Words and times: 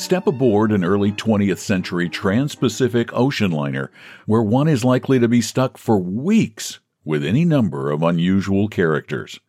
Step 0.00 0.26
aboard 0.26 0.72
an 0.72 0.82
early 0.82 1.12
20th 1.12 1.58
century 1.58 2.08
trans 2.08 2.54
Pacific 2.54 3.10
ocean 3.12 3.50
liner 3.50 3.90
where 4.24 4.40
one 4.40 4.66
is 4.66 4.82
likely 4.82 5.18
to 5.18 5.28
be 5.28 5.42
stuck 5.42 5.76
for 5.76 5.98
weeks 5.98 6.80
with 7.04 7.22
any 7.22 7.44
number 7.44 7.90
of 7.90 8.02
unusual 8.02 8.66
characters. 8.66 9.40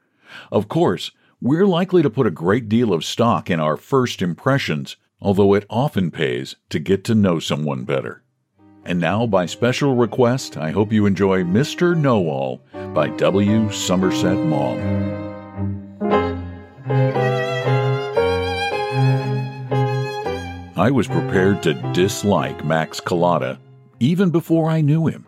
Of 0.52 0.68
course, 0.68 1.12
we're 1.40 1.66
likely 1.66 2.02
to 2.02 2.10
put 2.10 2.28
a 2.28 2.32
great 2.32 2.68
deal 2.68 2.92
of 2.92 3.06
stock 3.06 3.50
in 3.50 3.62
our 3.62 3.78
first 3.78 4.22
impressions, 4.22 4.98
although 5.22 5.54
it 5.54 5.66
often 5.70 6.12
pays 6.12 6.58
to 6.68 6.80
get 6.80 7.06
to 7.06 7.16
know 7.16 7.40
someone 7.40 7.86
better. 7.86 8.22
And 8.84 9.00
now, 9.00 9.26
by 9.26 9.46
special 9.46 9.96
request, 9.96 10.58
I 10.58 10.72
hope 10.72 10.92
you 10.92 11.06
enjoy 11.06 11.44
Mr. 11.44 11.96
Know 11.96 12.28
All 12.28 12.62
by 12.94 13.08
W. 13.08 13.72
Somerset 13.72 14.38
Maugham. 14.38 15.21
I 20.82 20.90
was 20.90 21.08
prepared 21.08 21.62
to 21.62 21.76
dislike 21.94 22.66
Max 22.66 23.00
Kelada 23.00 23.60
even 24.00 24.32
before 24.32 24.68
I 24.68 24.82
knew 24.82 25.06
him. 25.06 25.28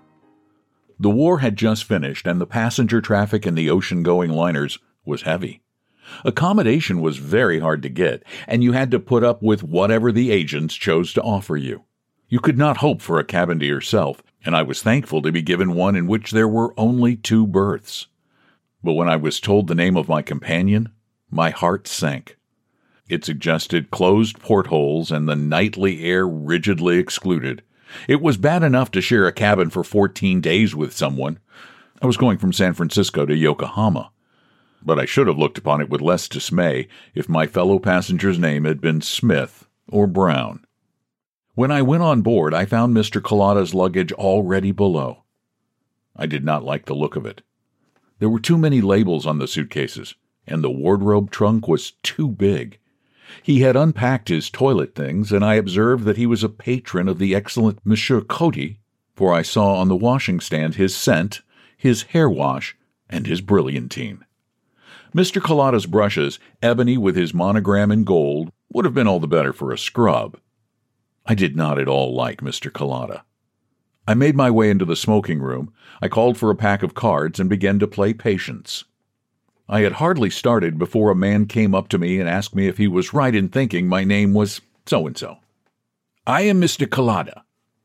The 1.00 1.12
war 1.12 1.42
had 1.42 1.58
just 1.58 1.84
finished, 1.84 2.26
and 2.26 2.42
the 2.42 2.48
passenger 2.48 3.02
traffic 3.02 3.46
in 3.46 3.54
the 3.54 3.70
ocean 3.70 4.02
going 4.02 4.32
liners 4.32 4.80
was 5.06 5.22
heavy. 5.22 5.62
Accommodation 6.26 7.02
was 7.02 7.18
very 7.18 7.60
hard 7.60 7.84
to 7.84 7.90
get, 7.90 8.24
and 8.48 8.64
you 8.64 8.72
had 8.72 8.90
to 8.90 9.00
put 9.00 9.24
up 9.24 9.44
with 9.44 9.62
whatever 9.62 10.12
the 10.12 10.32
agents 10.32 10.74
chose 10.74 11.14
to 11.14 11.22
offer 11.22 11.56
you. 11.56 11.84
You 12.30 12.40
could 12.40 12.58
not 12.58 12.78
hope 12.78 13.00
for 13.00 13.20
a 13.20 13.24
cabin 13.24 13.60
to 13.60 13.66
yourself, 13.68 14.24
and 14.44 14.56
I 14.56 14.64
was 14.64 14.82
thankful 14.82 15.22
to 15.22 15.32
be 15.32 15.44
given 15.44 15.76
one 15.76 15.96
in 15.96 16.08
which 16.08 16.32
there 16.32 16.48
were 16.48 16.74
only 16.80 17.16
two 17.16 17.46
berths. 17.46 18.08
But 18.84 18.94
when 18.94 19.08
I 19.08 19.18
was 19.18 19.40
told 19.40 19.68
the 19.68 19.76
name 19.76 19.98
of 19.98 20.10
my 20.10 20.24
companion, 20.24 20.90
my 21.30 21.52
heart 21.52 21.88
sank. 21.88 22.40
It 23.14 23.24
suggested 23.24 23.92
closed 23.92 24.40
portholes 24.40 25.12
and 25.12 25.30
the 25.30 25.36
nightly 25.36 26.04
air 26.04 26.28
rigidly 26.28 26.98
excluded. 26.98 27.62
It 28.08 28.24
was 28.24 28.38
bad 28.38 28.64
enough 28.64 28.90
to 28.90 29.02
share 29.02 29.28
a 29.28 29.32
cabin 29.32 29.70
for 29.70 29.84
14 29.84 30.42
days 30.42 30.74
with 30.74 30.98
someone. 30.98 31.38
I 32.02 32.08
was 32.08 32.18
going 32.18 32.40
from 32.40 32.52
San 32.52 32.74
Francisco 32.74 33.28
to 33.28 33.36
Yokohama. 33.36 34.10
But 34.82 34.98
I 34.98 35.06
should 35.06 35.28
have 35.28 35.38
looked 35.38 35.60
upon 35.60 35.80
it 35.80 35.92
with 35.92 36.02
less 36.02 36.28
dismay 36.28 36.88
if 37.14 37.30
my 37.30 37.46
fellow 37.46 37.78
passenger's 37.78 38.40
name 38.40 38.64
had 38.64 38.82
been 38.82 39.00
Smith 39.00 39.68
or 39.88 40.08
Brown. 40.08 40.66
When 41.54 41.70
I 41.70 41.84
went 41.84 42.02
on 42.02 42.24
board, 42.24 42.56
I 42.56 42.66
found 42.66 42.98
Mr. 42.98 43.22
Kelada's 43.22 43.76
luggage 43.76 44.12
already 44.14 44.72
below. 44.72 45.24
I 46.16 46.26
did 46.26 46.44
not 46.44 46.64
like 46.64 46.86
the 46.86 46.96
look 46.96 47.16
of 47.16 47.28
it. 47.28 47.44
There 48.18 48.30
were 48.30 48.40
too 48.40 48.58
many 48.58 48.82
labels 48.82 49.28
on 49.28 49.38
the 49.38 49.48
suitcases, 49.48 50.16
and 50.48 50.64
the 50.64 50.72
wardrobe 50.72 51.30
trunk 51.30 51.68
was 51.68 51.92
too 52.02 52.28
big. 52.28 52.80
He 53.42 53.62
had 53.62 53.76
unpacked 53.76 54.30
his 54.30 54.50
toilet 54.50 54.96
things, 54.96 55.32
and 55.32 55.44
I 55.44 55.56
observed 55.56 56.04
that 56.06 56.18
he 56.18 56.26
was 56.26 56.44
a 56.44 56.50
patron 56.50 57.08
of 57.08 57.20
the 57.20 57.34
excellent 57.34 57.80
Monsieur 57.84 58.22
Coty, 58.22 58.78
for 59.16 59.34
I 59.34 59.42
saw 59.42 59.76
on 59.76 59.88
the 59.88 59.96
washing 59.96 60.40
stand 60.40 60.76
his 60.76 60.96
scent, 60.96 61.42
his 61.78 62.04
hair 62.04 62.30
wash, 62.30 62.78
and 63.10 63.28
his 63.28 63.42
brilliantine. 63.42 64.26
Mr. 65.16 65.42
Kelada's 65.42 65.86
brushes, 65.86 66.40
ebony 66.62 66.98
with 66.98 67.16
his 67.16 67.34
monogram 67.34 67.92
in 67.92 68.04
gold, 68.04 68.52
would 68.72 68.86
have 68.86 68.94
been 68.94 69.08
all 69.08 69.20
the 69.20 69.28
better 69.28 69.54
for 69.54 69.72
a 69.72 69.78
scrub. 69.78 70.38
I 71.26 71.36
did 71.36 71.56
not 71.56 71.80
at 71.80 71.88
all 71.88 72.16
like 72.16 72.42
Mr. 72.42 72.72
Kelada. 72.72 73.22
I 74.08 74.16
made 74.16 74.36
my 74.36 74.52
way 74.52 74.70
into 74.70 74.86
the 74.86 74.96
smoking 74.96 75.40
room. 75.40 75.72
I 76.02 76.10
called 76.10 76.38
for 76.38 76.50
a 76.50 76.56
pack 76.56 76.84
of 76.84 76.96
cards 76.96 77.40
and 77.40 77.50
began 77.50 77.80
to 77.80 77.88
play 77.88 78.14
patience. 78.14 78.84
I 79.70 79.82
had 79.82 79.94
hardly 79.94 80.30
started 80.30 80.78
before 80.78 81.10
a 81.10 81.16
man 81.16 81.46
came 81.46 81.74
up 81.74 81.88
to 81.90 81.98
me 81.98 82.20
and 82.20 82.28
asked 82.28 82.54
me 82.54 82.68
if 82.68 82.78
he 82.78 82.88
was 82.88 83.14
right 83.14 83.34
in 83.34 83.50
thinking 83.50 83.88
my 83.88 84.04
name 84.04 84.34
was 84.34 84.62
so 84.86 85.08
and 85.08 85.18
so. 85.18 85.38
I 86.28 86.42
am 86.42 86.60
Mr. 86.60 86.86
Kelada, 86.86 87.44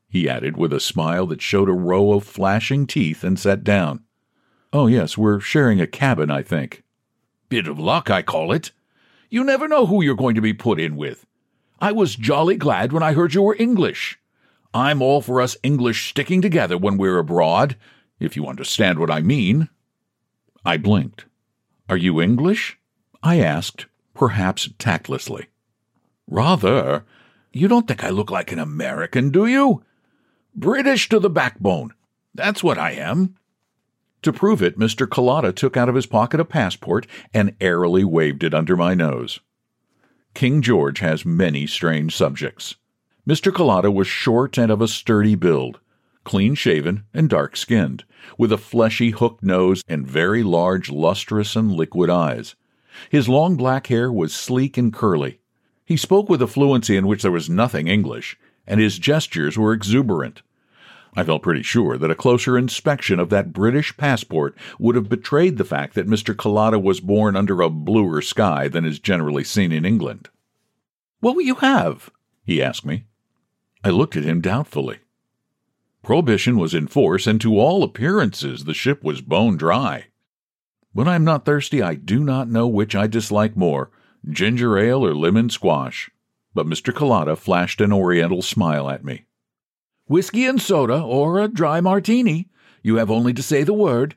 he 0.08 0.28
added 0.28 0.56
with 0.56 0.72
a 0.72 0.80
smile 0.80 1.26
that 1.26 1.42
showed 1.42 1.68
a 1.68 1.72
row 1.72 2.12
of 2.12 2.24
flashing 2.24 2.86
teeth 2.86 3.22
and 3.22 3.38
sat 3.38 3.62
down. 3.62 4.04
Oh, 4.72 4.86
yes, 4.86 5.16
we're 5.16 5.40
sharing 5.40 5.80
a 5.80 5.86
cabin, 5.86 6.30
I 6.30 6.42
think. 6.42 6.82
Bit 7.48 7.68
of 7.68 7.78
luck, 7.78 8.10
I 8.10 8.22
call 8.22 8.52
it. 8.52 8.72
You 9.30 9.44
never 9.44 9.68
know 9.68 9.86
who 9.86 10.02
you're 10.02 10.14
going 10.14 10.34
to 10.34 10.40
be 10.40 10.52
put 10.52 10.80
in 10.80 10.96
with. 10.96 11.26
I 11.80 11.92
was 11.92 12.16
jolly 12.16 12.56
glad 12.56 12.92
when 12.92 13.02
I 13.02 13.12
heard 13.12 13.34
you 13.34 13.42
were 13.42 13.56
English. 13.58 14.18
I'm 14.74 15.00
all 15.00 15.20
for 15.20 15.40
us 15.40 15.56
English 15.62 16.10
sticking 16.10 16.42
together 16.42 16.76
when 16.76 16.98
we're 16.98 17.18
abroad, 17.18 17.76
if 18.18 18.36
you 18.36 18.46
understand 18.46 18.98
what 18.98 19.10
I 19.10 19.20
mean. 19.20 19.68
I 20.64 20.76
blinked. 20.76 21.26
Are 21.88 21.96
you 21.96 22.20
English? 22.20 22.78
I 23.22 23.40
asked, 23.40 23.86
perhaps 24.14 24.68
tactlessly. 24.78 25.46
Rather. 26.26 27.04
You 27.50 27.66
don't 27.66 27.88
think 27.88 28.04
I 28.04 28.10
look 28.10 28.30
like 28.30 28.52
an 28.52 28.58
American, 28.58 29.30
do 29.30 29.46
you? 29.46 29.82
British 30.54 31.08
to 31.08 31.18
the 31.18 31.30
backbone. 31.30 31.94
That's 32.34 32.62
what 32.62 32.78
I 32.78 32.92
am. 32.92 33.36
To 34.22 34.32
prove 34.32 34.62
it, 34.62 34.78
Mr. 34.78 35.06
Kelada 35.06 35.54
took 35.54 35.76
out 35.78 35.88
of 35.88 35.94
his 35.94 36.04
pocket 36.04 36.40
a 36.40 36.44
passport 36.44 37.06
and 37.32 37.56
airily 37.58 38.04
waved 38.04 38.44
it 38.44 38.52
under 38.52 38.76
my 38.76 38.92
nose. 38.92 39.40
King 40.34 40.60
George 40.60 40.98
has 40.98 41.24
many 41.24 41.66
strange 41.66 42.14
subjects. 42.14 42.74
Mr. 43.26 43.50
Kelada 43.50 43.92
was 43.92 44.06
short 44.06 44.58
and 44.58 44.70
of 44.70 44.82
a 44.82 44.88
sturdy 44.88 45.34
build 45.34 45.80
clean 46.28 46.54
shaven 46.54 47.04
and 47.14 47.30
dark 47.30 47.56
skinned, 47.56 48.04
with 48.36 48.52
a 48.52 48.58
fleshy 48.58 49.12
hooked 49.12 49.42
nose 49.42 49.82
and 49.88 50.06
very 50.06 50.42
large, 50.42 50.90
lustrous, 50.90 51.56
and 51.56 51.72
liquid 51.72 52.10
eyes. 52.10 52.54
His 53.08 53.30
long 53.30 53.56
black 53.56 53.86
hair 53.86 54.12
was 54.12 54.34
sleek 54.34 54.76
and 54.76 54.92
curly. 54.92 55.40
He 55.86 55.96
spoke 55.96 56.28
with 56.28 56.42
a 56.42 56.46
fluency 56.46 56.98
in 56.98 57.06
which 57.06 57.22
there 57.22 57.32
was 57.32 57.48
nothing 57.48 57.88
English, 57.88 58.36
and 58.66 58.78
his 58.78 58.98
gestures 58.98 59.56
were 59.56 59.72
exuberant. 59.72 60.42
I 61.16 61.24
felt 61.24 61.42
pretty 61.42 61.62
sure 61.62 61.96
that 61.96 62.10
a 62.10 62.14
closer 62.14 62.58
inspection 62.58 63.18
of 63.18 63.30
that 63.30 63.54
British 63.54 63.96
passport 63.96 64.54
would 64.78 64.96
have 64.96 65.08
betrayed 65.08 65.56
the 65.56 65.64
fact 65.64 65.94
that 65.94 66.06
Mr. 66.06 66.34
Kelada 66.34 66.78
was 66.78 67.00
born 67.00 67.36
under 67.36 67.62
a 67.62 67.70
bluer 67.70 68.20
sky 68.20 68.68
than 68.68 68.84
is 68.84 68.98
generally 68.98 69.44
seen 69.44 69.72
in 69.72 69.86
England. 69.86 70.28
What 71.20 71.36
will 71.36 71.42
you 71.42 71.54
have? 71.54 72.10
he 72.44 72.62
asked 72.62 72.84
me. 72.84 73.06
I 73.82 73.88
looked 73.88 74.14
at 74.14 74.24
him 74.24 74.42
doubtfully. 74.42 74.98
Prohibition 76.08 76.56
was 76.56 76.72
in 76.72 76.86
force, 76.86 77.26
and 77.26 77.38
to 77.42 77.58
all 77.58 77.82
appearances 77.82 78.64
the 78.64 78.72
ship 78.72 79.04
was 79.04 79.20
bone 79.20 79.58
dry. 79.58 80.06
When 80.94 81.06
I 81.06 81.14
am 81.14 81.22
not 81.22 81.44
thirsty, 81.44 81.82
I 81.82 81.96
do 81.96 82.24
not 82.24 82.48
know 82.48 82.66
which 82.66 82.96
I 82.96 83.06
dislike 83.06 83.58
more 83.58 83.90
ginger 84.26 84.78
ale 84.78 85.04
or 85.04 85.14
lemon 85.14 85.50
squash. 85.50 86.10
But 86.54 86.64
Mr. 86.64 86.94
Kelada 86.94 87.36
flashed 87.36 87.82
an 87.82 87.92
oriental 87.92 88.40
smile 88.40 88.88
at 88.88 89.04
me. 89.04 89.26
Whiskey 90.06 90.46
and 90.46 90.62
soda, 90.62 90.98
or 90.98 91.40
a 91.40 91.46
dry 91.46 91.82
martini. 91.82 92.48
You 92.82 92.96
have 92.96 93.10
only 93.10 93.34
to 93.34 93.42
say 93.42 93.62
the 93.62 93.74
word. 93.74 94.16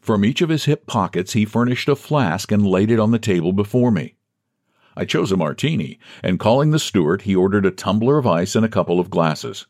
From 0.00 0.24
each 0.24 0.40
of 0.40 0.48
his 0.48 0.64
hip 0.64 0.86
pockets 0.86 1.34
he 1.34 1.44
furnished 1.44 1.90
a 1.90 1.94
flask 1.94 2.50
and 2.50 2.66
laid 2.66 2.90
it 2.90 2.98
on 2.98 3.10
the 3.10 3.18
table 3.18 3.52
before 3.52 3.90
me. 3.90 4.14
I 4.96 5.04
chose 5.04 5.32
a 5.32 5.36
martini, 5.36 5.98
and 6.22 6.40
calling 6.40 6.70
the 6.70 6.78
steward, 6.78 7.22
he 7.22 7.36
ordered 7.36 7.66
a 7.66 7.70
tumbler 7.70 8.16
of 8.16 8.26
ice 8.26 8.56
and 8.56 8.64
a 8.64 8.70
couple 8.70 8.98
of 8.98 9.10
glasses. 9.10 9.66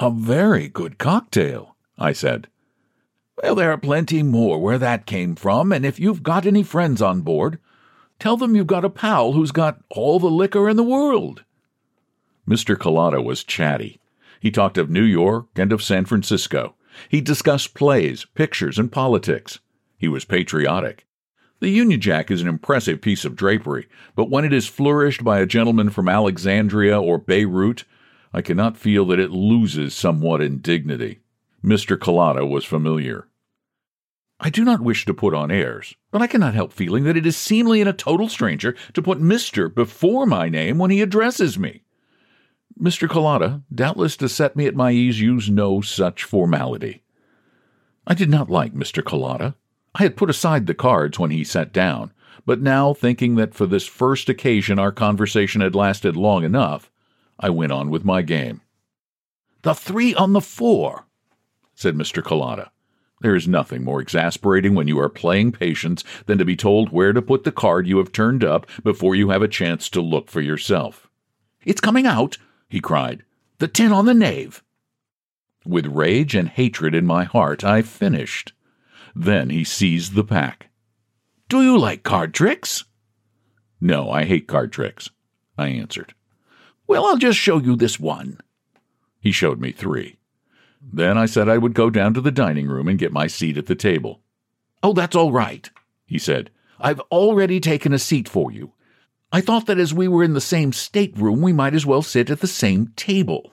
A 0.00 0.10
very 0.12 0.68
good 0.68 0.96
cocktail, 0.96 1.74
I 1.98 2.12
said. 2.12 2.46
Well, 3.42 3.56
there 3.56 3.72
are 3.72 3.78
plenty 3.78 4.22
more 4.22 4.60
where 4.60 4.78
that 4.78 5.06
came 5.06 5.34
from, 5.34 5.72
and 5.72 5.84
if 5.84 5.98
you've 5.98 6.22
got 6.22 6.46
any 6.46 6.62
friends 6.62 7.02
on 7.02 7.22
board, 7.22 7.58
tell 8.20 8.36
them 8.36 8.54
you've 8.54 8.68
got 8.68 8.84
a 8.84 8.90
pal 8.90 9.32
who's 9.32 9.50
got 9.50 9.80
all 9.90 10.20
the 10.20 10.30
liquor 10.30 10.68
in 10.68 10.76
the 10.76 10.84
world. 10.84 11.42
Mr. 12.48 12.76
Kelada 12.76 13.22
was 13.22 13.42
chatty. 13.42 13.98
He 14.38 14.52
talked 14.52 14.78
of 14.78 14.88
New 14.88 15.02
York 15.02 15.46
and 15.56 15.72
of 15.72 15.82
San 15.82 16.04
Francisco. 16.04 16.76
He 17.08 17.20
discussed 17.20 17.74
plays, 17.74 18.24
pictures, 18.36 18.78
and 18.78 18.92
politics. 18.92 19.58
He 19.96 20.06
was 20.06 20.24
patriotic. 20.24 21.06
The 21.58 21.70
Union 21.70 22.00
Jack 22.00 22.30
is 22.30 22.40
an 22.40 22.46
impressive 22.46 23.00
piece 23.00 23.24
of 23.24 23.34
drapery, 23.34 23.88
but 24.14 24.30
when 24.30 24.44
it 24.44 24.52
is 24.52 24.68
flourished 24.68 25.24
by 25.24 25.40
a 25.40 25.46
gentleman 25.46 25.90
from 25.90 26.08
Alexandria 26.08 27.00
or 27.00 27.18
Beirut, 27.18 27.82
I 28.32 28.42
cannot 28.42 28.76
feel 28.76 29.04
that 29.06 29.18
it 29.18 29.30
loses 29.30 29.94
somewhat 29.94 30.40
in 30.40 30.58
dignity. 30.58 31.20
Mr. 31.64 31.96
Kelada 31.96 32.48
was 32.48 32.64
familiar. 32.64 33.28
I 34.40 34.50
do 34.50 34.64
not 34.64 34.80
wish 34.80 35.04
to 35.06 35.14
put 35.14 35.34
on 35.34 35.50
airs, 35.50 35.96
but 36.12 36.22
I 36.22 36.28
cannot 36.28 36.54
help 36.54 36.72
feeling 36.72 37.04
that 37.04 37.16
it 37.16 37.26
is 37.26 37.36
seemly 37.36 37.80
in 37.80 37.88
a 37.88 37.92
total 37.92 38.28
stranger 38.28 38.76
to 38.92 39.02
put 39.02 39.18
Mr. 39.18 39.74
before 39.74 40.26
my 40.26 40.48
name 40.48 40.78
when 40.78 40.90
he 40.92 41.02
addresses 41.02 41.58
me. 41.58 41.82
Mr. 42.80 43.08
Kelada, 43.08 43.62
doubtless 43.74 44.16
to 44.18 44.28
set 44.28 44.54
me 44.54 44.66
at 44.66 44.76
my 44.76 44.92
ease, 44.92 45.20
used 45.20 45.50
no 45.50 45.80
such 45.80 46.22
formality. 46.22 47.02
I 48.06 48.14
did 48.14 48.30
not 48.30 48.48
like 48.48 48.72
Mr. 48.72 49.02
Kelada. 49.02 49.54
I 49.96 50.04
had 50.04 50.16
put 50.16 50.30
aside 50.30 50.66
the 50.66 50.74
cards 50.74 51.18
when 51.18 51.32
he 51.32 51.42
sat 51.42 51.72
down, 51.72 52.12
but 52.46 52.60
now, 52.60 52.94
thinking 52.94 53.34
that 53.34 53.54
for 53.54 53.66
this 53.66 53.86
first 53.86 54.28
occasion 54.28 54.78
our 54.78 54.92
conversation 54.92 55.60
had 55.60 55.74
lasted 55.74 56.16
long 56.16 56.44
enough, 56.44 56.90
I 57.38 57.50
went 57.50 57.72
on 57.72 57.90
with 57.90 58.04
my 58.04 58.22
game. 58.22 58.62
The 59.62 59.74
three 59.74 60.14
on 60.14 60.32
the 60.32 60.40
four, 60.40 61.06
said 61.74 61.94
Mr. 61.94 62.22
Kelada. 62.22 62.70
There 63.20 63.34
is 63.34 63.48
nothing 63.48 63.82
more 63.82 64.00
exasperating 64.00 64.74
when 64.74 64.86
you 64.86 64.98
are 65.00 65.08
playing 65.08 65.52
patience 65.52 66.04
than 66.26 66.38
to 66.38 66.44
be 66.44 66.56
told 66.56 66.90
where 66.90 67.12
to 67.12 67.20
put 67.20 67.44
the 67.44 67.52
card 67.52 67.86
you 67.86 67.98
have 67.98 68.12
turned 68.12 68.44
up 68.44 68.66
before 68.84 69.14
you 69.14 69.30
have 69.30 69.42
a 69.42 69.48
chance 69.48 69.88
to 69.90 70.00
look 70.00 70.30
for 70.30 70.40
yourself. 70.40 71.08
It's 71.64 71.80
coming 71.80 72.06
out, 72.06 72.38
he 72.68 72.80
cried. 72.80 73.24
The 73.58 73.68
ten 73.68 73.92
on 73.92 74.06
the 74.06 74.14
knave. 74.14 74.62
With 75.66 75.86
rage 75.86 76.36
and 76.36 76.48
hatred 76.48 76.94
in 76.94 77.06
my 77.06 77.24
heart, 77.24 77.64
I 77.64 77.82
finished. 77.82 78.52
Then 79.14 79.50
he 79.50 79.64
seized 79.64 80.14
the 80.14 80.24
pack. 80.24 80.70
Do 81.48 81.62
you 81.62 81.76
like 81.76 82.04
card 82.04 82.32
tricks? 82.34 82.84
No, 83.80 84.10
I 84.10 84.24
hate 84.24 84.46
card 84.46 84.72
tricks, 84.72 85.10
I 85.56 85.68
answered. 85.68 86.14
Well, 86.88 87.04
I'll 87.04 87.18
just 87.18 87.38
show 87.38 87.58
you 87.58 87.76
this 87.76 88.00
one. 88.00 88.40
He 89.20 89.30
showed 89.30 89.60
me 89.60 89.72
three. 89.72 90.16
Then 90.80 91.18
I 91.18 91.26
said 91.26 91.48
I 91.48 91.58
would 91.58 91.74
go 91.74 91.90
down 91.90 92.14
to 92.14 92.20
the 92.22 92.30
dining 92.30 92.66
room 92.66 92.88
and 92.88 92.98
get 92.98 93.12
my 93.12 93.26
seat 93.26 93.58
at 93.58 93.66
the 93.66 93.74
table. 93.74 94.22
Oh, 94.82 94.94
that's 94.94 95.14
all 95.14 95.30
right, 95.30 95.68
he 96.06 96.18
said. 96.18 96.50
I've 96.80 97.00
already 97.12 97.60
taken 97.60 97.92
a 97.92 97.98
seat 97.98 98.28
for 98.28 98.50
you. 98.50 98.72
I 99.30 99.42
thought 99.42 99.66
that 99.66 99.78
as 99.78 99.92
we 99.92 100.08
were 100.08 100.24
in 100.24 100.32
the 100.32 100.40
same 100.40 100.72
stateroom, 100.72 101.42
we 101.42 101.52
might 101.52 101.74
as 101.74 101.84
well 101.84 102.00
sit 102.00 102.30
at 102.30 102.40
the 102.40 102.46
same 102.46 102.92
table. 102.96 103.52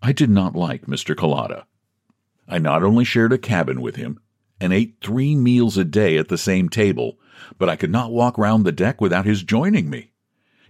I 0.00 0.12
did 0.12 0.30
not 0.30 0.56
like 0.56 0.86
Mr. 0.86 1.14
Kelada. 1.14 1.64
I 2.48 2.58
not 2.58 2.82
only 2.82 3.04
shared 3.04 3.32
a 3.34 3.38
cabin 3.38 3.82
with 3.82 3.96
him 3.96 4.20
and 4.58 4.72
ate 4.72 4.96
three 5.02 5.34
meals 5.34 5.76
a 5.76 5.84
day 5.84 6.16
at 6.16 6.28
the 6.28 6.38
same 6.38 6.70
table, 6.70 7.18
but 7.58 7.68
I 7.68 7.76
could 7.76 7.90
not 7.90 8.12
walk 8.12 8.38
round 8.38 8.64
the 8.64 8.72
deck 8.72 9.02
without 9.02 9.26
his 9.26 9.42
joining 9.42 9.90
me. 9.90 10.12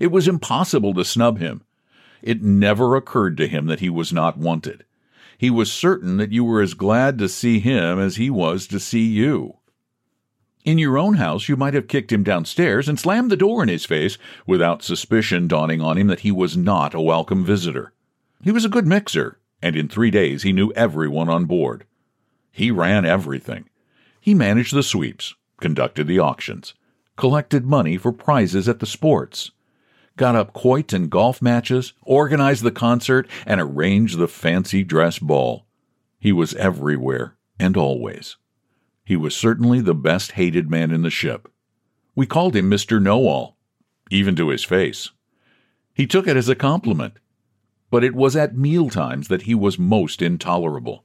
It 0.00 0.08
was 0.08 0.26
impossible 0.26 0.94
to 0.94 1.04
snub 1.04 1.38
him. 1.38 1.62
It 2.22 2.42
never 2.42 2.96
occurred 2.96 3.36
to 3.38 3.48
him 3.48 3.66
that 3.66 3.80
he 3.80 3.90
was 3.90 4.12
not 4.12 4.36
wanted 4.36 4.84
he 5.38 5.50
was 5.50 5.72
certain 5.72 6.16
that 6.16 6.32
you 6.32 6.44
were 6.44 6.60
as 6.60 6.74
glad 6.74 7.16
to 7.18 7.28
see 7.28 7.60
him 7.60 8.00
as 8.00 8.16
he 8.16 8.28
was 8.28 8.66
to 8.66 8.80
see 8.80 9.04
you. 9.04 9.54
In 10.64 10.78
your 10.78 10.98
own 10.98 11.14
house, 11.14 11.48
you 11.48 11.56
might 11.56 11.74
have 11.74 11.86
kicked 11.86 12.12
him 12.12 12.24
downstairs 12.24 12.88
and 12.88 12.98
slammed 12.98 13.30
the 13.30 13.36
door 13.36 13.62
in 13.62 13.68
his 13.68 13.86
face 13.86 14.18
without 14.46 14.82
suspicion 14.82 15.46
dawning 15.46 15.80
on 15.80 15.96
him 15.96 16.08
that 16.08 16.20
he 16.20 16.32
was 16.32 16.56
not 16.56 16.92
a 16.92 17.00
welcome 17.00 17.44
visitor. 17.44 17.92
He 18.42 18.50
was 18.50 18.64
a 18.64 18.68
good 18.68 18.86
mixer, 18.86 19.38
and 19.62 19.76
in 19.76 19.88
three 19.88 20.10
days 20.10 20.42
he 20.42 20.52
knew 20.52 20.72
everyone 20.72 21.28
on 21.28 21.44
board. 21.44 21.84
He 22.50 22.72
ran 22.72 23.04
everything. 23.04 23.70
He 24.20 24.34
managed 24.34 24.74
the 24.74 24.82
sweeps, 24.82 25.36
conducted 25.60 26.08
the 26.08 26.18
auctions, 26.18 26.74
collected 27.16 27.64
money 27.64 27.96
for 27.96 28.12
prizes 28.12 28.68
at 28.68 28.80
the 28.80 28.86
sports, 28.86 29.52
got 30.18 30.36
up 30.36 30.52
quoits 30.52 30.92
and 30.92 31.08
golf 31.08 31.40
matches, 31.40 31.94
organized 32.02 32.62
the 32.62 32.70
concert, 32.70 33.26
and 33.46 33.60
arranged 33.60 34.18
the 34.18 34.28
fancy 34.28 34.84
dress 34.84 35.18
ball. 35.18 35.66
He 36.18 36.32
was 36.32 36.54
everywhere 36.54 37.36
and 37.58 37.76
always. 37.76 38.36
He 39.04 39.16
was 39.16 39.34
certainly 39.34 39.80
the 39.80 39.94
best 39.94 40.32
hated 40.32 40.70
man 40.70 40.90
in 40.90 41.00
the 41.00 41.10
ship. 41.10 41.50
We 42.14 42.26
called 42.26 42.54
him 42.54 42.70
Mr. 42.70 43.00
Know 43.00 43.26
All, 43.26 43.56
even 44.10 44.36
to 44.36 44.50
his 44.50 44.64
face. 44.64 45.10
He 45.94 46.06
took 46.06 46.26
it 46.26 46.36
as 46.36 46.48
a 46.48 46.54
compliment, 46.54 47.14
but 47.90 48.04
it 48.04 48.14
was 48.14 48.36
at 48.36 48.56
meal 48.56 48.90
times 48.90 49.28
that 49.28 49.42
he 49.42 49.54
was 49.54 49.78
most 49.78 50.20
intolerable. 50.20 51.04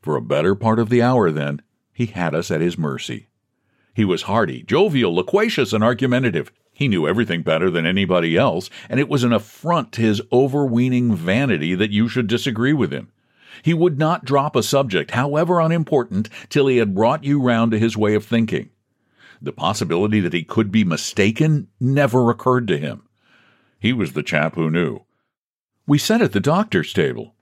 For 0.00 0.16
a 0.16 0.22
better 0.22 0.54
part 0.54 0.78
of 0.78 0.88
the 0.88 1.02
hour, 1.02 1.30
then, 1.30 1.60
he 1.92 2.06
had 2.06 2.34
us 2.34 2.50
at 2.50 2.62
his 2.62 2.78
mercy. 2.78 3.28
He 3.92 4.04
was 4.04 4.22
hearty, 4.22 4.62
jovial, 4.62 5.14
loquacious, 5.14 5.72
and 5.72 5.84
argumentative. 5.84 6.50
He 6.80 6.88
knew 6.88 7.06
everything 7.06 7.42
better 7.42 7.70
than 7.70 7.84
anybody 7.84 8.38
else, 8.38 8.70
and 8.88 8.98
it 8.98 9.10
was 9.10 9.22
an 9.22 9.34
affront 9.34 9.92
to 9.92 10.00
his 10.00 10.22
overweening 10.32 11.14
vanity 11.14 11.74
that 11.74 11.90
you 11.90 12.08
should 12.08 12.26
disagree 12.26 12.72
with 12.72 12.90
him. 12.90 13.12
He 13.62 13.74
would 13.74 13.98
not 13.98 14.24
drop 14.24 14.56
a 14.56 14.62
subject, 14.62 15.10
however 15.10 15.60
unimportant, 15.60 16.30
till 16.48 16.68
he 16.68 16.78
had 16.78 16.94
brought 16.94 17.22
you 17.22 17.38
round 17.38 17.72
to 17.72 17.78
his 17.78 17.98
way 17.98 18.14
of 18.14 18.24
thinking. 18.24 18.70
The 19.42 19.52
possibility 19.52 20.20
that 20.20 20.32
he 20.32 20.42
could 20.42 20.72
be 20.72 20.82
mistaken 20.82 21.68
never 21.78 22.30
occurred 22.30 22.66
to 22.68 22.78
him. 22.78 23.02
He 23.78 23.92
was 23.92 24.14
the 24.14 24.22
chap 24.22 24.54
who 24.54 24.70
knew. 24.70 25.00
We 25.86 25.98
sat 25.98 26.22
at 26.22 26.32
the 26.32 26.40
doctor's 26.40 26.94
table. 26.94 27.34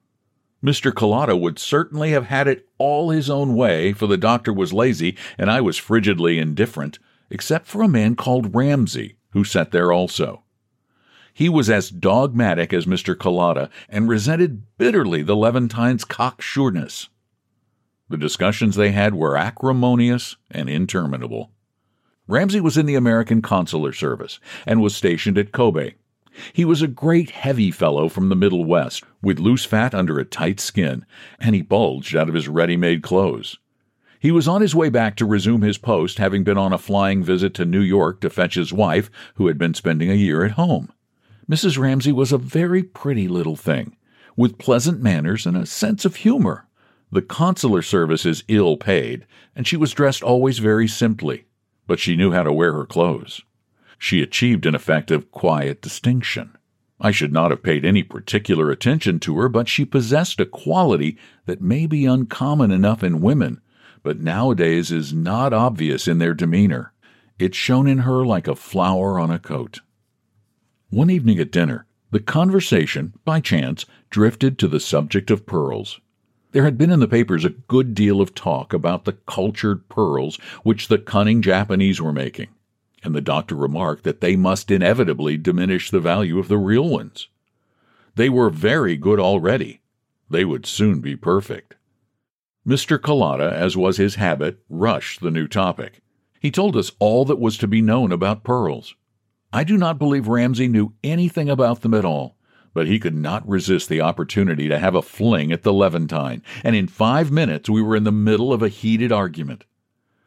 Mr. 0.64 0.90
Kelada 0.90 1.40
would 1.40 1.60
certainly 1.60 2.10
have 2.10 2.26
had 2.26 2.48
it 2.48 2.66
all 2.76 3.10
his 3.10 3.30
own 3.30 3.54
way, 3.54 3.92
for 3.92 4.08
the 4.08 4.16
doctor 4.16 4.52
was 4.52 4.72
lazy 4.72 5.16
and 5.38 5.48
I 5.48 5.60
was 5.60 5.78
frigidly 5.78 6.40
indifferent, 6.40 6.98
except 7.30 7.68
for 7.68 7.82
a 7.82 7.88
man 7.88 8.16
called 8.16 8.52
Ramsay, 8.52 9.14
who 9.30 9.44
sat 9.44 9.70
there 9.70 9.92
also. 9.92 10.42
He 11.32 11.48
was 11.48 11.70
as 11.70 11.90
dogmatic 11.90 12.72
as 12.72 12.86
Mr. 12.86 13.14
Kelada 13.14 13.70
and 13.88 14.08
resented 14.08 14.62
bitterly 14.76 15.22
the 15.22 15.36
Levantines' 15.36 16.04
cocksureness. 16.04 17.08
The 18.08 18.16
discussions 18.16 18.74
they 18.74 18.90
had 18.90 19.14
were 19.14 19.36
acrimonious 19.36 20.36
and 20.50 20.68
interminable. 20.68 21.52
Ramsay 22.26 22.60
was 22.60 22.76
in 22.76 22.86
the 22.86 22.94
American 22.94 23.40
consular 23.40 23.92
service 23.92 24.40
and 24.66 24.82
was 24.82 24.96
stationed 24.96 25.38
at 25.38 25.52
Kobe. 25.52 25.94
He 26.52 26.64
was 26.64 26.82
a 26.82 26.88
great 26.88 27.30
heavy 27.30 27.70
fellow 27.70 28.08
from 28.08 28.28
the 28.28 28.36
Middle 28.36 28.64
West, 28.64 29.04
with 29.22 29.38
loose 29.38 29.64
fat 29.64 29.94
under 29.94 30.18
a 30.18 30.24
tight 30.24 30.60
skin, 30.60 31.04
and 31.40 31.54
he 31.54 31.62
bulged 31.62 32.14
out 32.14 32.28
of 32.28 32.34
his 32.34 32.48
ready 32.48 32.76
made 32.76 33.02
clothes. 33.02 33.58
He 34.20 34.32
was 34.32 34.48
on 34.48 34.62
his 34.62 34.74
way 34.74 34.88
back 34.88 35.14
to 35.16 35.24
resume 35.24 35.62
his 35.62 35.78
post, 35.78 36.18
having 36.18 36.42
been 36.42 36.58
on 36.58 36.72
a 36.72 36.78
flying 36.78 37.22
visit 37.22 37.54
to 37.54 37.64
New 37.64 37.80
York 37.80 38.20
to 38.20 38.30
fetch 38.30 38.56
his 38.56 38.72
wife, 38.72 39.10
who 39.36 39.46
had 39.46 39.58
been 39.58 39.74
spending 39.74 40.10
a 40.10 40.14
year 40.14 40.44
at 40.44 40.52
home. 40.52 40.92
Mrs. 41.48 41.78
Ramsay 41.78 42.10
was 42.10 42.32
a 42.32 42.38
very 42.38 42.82
pretty 42.82 43.28
little 43.28 43.54
thing, 43.54 43.96
with 44.36 44.58
pleasant 44.58 45.00
manners 45.00 45.46
and 45.46 45.56
a 45.56 45.66
sense 45.66 46.04
of 46.04 46.16
humor. 46.16 46.66
The 47.12 47.22
consular 47.22 47.80
service 47.80 48.26
is 48.26 48.42
ill 48.48 48.76
paid, 48.76 49.24
and 49.54 49.68
she 49.68 49.76
was 49.76 49.94
dressed 49.94 50.22
always 50.22 50.58
very 50.58 50.88
simply, 50.88 51.44
but 51.86 52.00
she 52.00 52.16
knew 52.16 52.32
how 52.32 52.42
to 52.42 52.52
wear 52.52 52.72
her 52.72 52.86
clothes. 52.86 53.42
She 53.98 54.20
achieved 54.20 54.66
an 54.66 54.74
effect 54.74 55.12
of 55.12 55.30
quiet 55.30 55.80
distinction. 55.80 56.58
I 57.00 57.12
should 57.12 57.32
not 57.32 57.52
have 57.52 57.62
paid 57.62 57.84
any 57.84 58.02
particular 58.02 58.70
attention 58.72 59.20
to 59.20 59.38
her, 59.38 59.48
but 59.48 59.68
she 59.68 59.84
possessed 59.84 60.40
a 60.40 60.44
quality 60.44 61.16
that 61.46 61.62
may 61.62 61.86
be 61.86 62.04
uncommon 62.04 62.72
enough 62.72 63.04
in 63.04 63.20
women 63.20 63.60
but 64.02 64.20
nowadays 64.20 64.90
is 64.90 65.12
not 65.12 65.52
obvious 65.52 66.08
in 66.08 66.18
their 66.18 66.34
demeanor. 66.34 66.92
It 67.38 67.54
shone 67.54 67.86
in 67.86 67.98
her 67.98 68.24
like 68.24 68.48
a 68.48 68.56
flower 68.56 69.18
on 69.18 69.30
a 69.30 69.38
coat. 69.38 69.80
One 70.90 71.10
evening 71.10 71.38
at 71.38 71.52
dinner, 71.52 71.86
the 72.10 72.20
conversation, 72.20 73.12
by 73.24 73.40
chance, 73.40 73.84
drifted 74.10 74.58
to 74.58 74.68
the 74.68 74.80
subject 74.80 75.30
of 75.30 75.46
pearls. 75.46 76.00
There 76.52 76.64
had 76.64 76.78
been 76.78 76.90
in 76.90 77.00
the 77.00 77.06
papers 77.06 77.44
a 77.44 77.50
good 77.50 77.94
deal 77.94 78.20
of 78.20 78.34
talk 78.34 78.72
about 78.72 79.04
the 79.04 79.12
cultured 79.12 79.88
pearls 79.88 80.36
which 80.62 80.88
the 80.88 80.98
cunning 80.98 81.42
Japanese 81.42 82.00
were 82.00 82.12
making, 82.12 82.48
and 83.02 83.14
the 83.14 83.20
doctor 83.20 83.54
remarked 83.54 84.04
that 84.04 84.22
they 84.22 84.34
must 84.34 84.70
inevitably 84.70 85.36
diminish 85.36 85.90
the 85.90 86.00
value 86.00 86.38
of 86.38 86.48
the 86.48 86.56
real 86.56 86.88
ones. 86.88 87.28
They 88.14 88.30
were 88.30 88.50
very 88.50 88.96
good 88.96 89.20
already. 89.20 89.82
They 90.30 90.44
would 90.44 90.64
soon 90.64 91.00
be 91.00 91.14
perfect. 91.14 91.74
Mr. 92.68 92.98
Kelada, 92.98 93.50
as 93.50 93.78
was 93.78 93.96
his 93.96 94.16
habit, 94.16 94.58
rushed 94.68 95.22
the 95.22 95.30
new 95.30 95.48
topic. 95.48 96.02
He 96.38 96.50
told 96.50 96.76
us 96.76 96.92
all 96.98 97.24
that 97.24 97.40
was 97.40 97.56
to 97.56 97.66
be 97.66 97.80
known 97.80 98.12
about 98.12 98.44
pearls. 98.44 98.94
I 99.50 99.64
do 99.64 99.78
not 99.78 99.98
believe 99.98 100.28
Ramsay 100.28 100.68
knew 100.68 100.92
anything 101.02 101.48
about 101.48 101.80
them 101.80 101.94
at 101.94 102.04
all, 102.04 102.36
but 102.74 102.86
he 102.86 102.98
could 102.98 103.14
not 103.14 103.48
resist 103.48 103.88
the 103.88 104.02
opportunity 104.02 104.68
to 104.68 104.78
have 104.78 104.94
a 104.94 105.00
fling 105.00 105.50
at 105.50 105.62
the 105.62 105.72
Levantine, 105.72 106.42
and 106.62 106.76
in 106.76 106.88
five 106.88 107.30
minutes 107.30 107.70
we 107.70 107.80
were 107.80 107.96
in 107.96 108.04
the 108.04 108.12
middle 108.12 108.52
of 108.52 108.62
a 108.62 108.68
heated 108.68 109.12
argument. 109.12 109.64